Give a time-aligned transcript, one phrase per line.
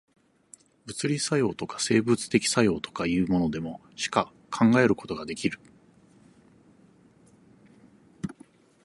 [0.87, 5.59] 物理作用とか、生物的作用とかいうものでも、しか考えることができる。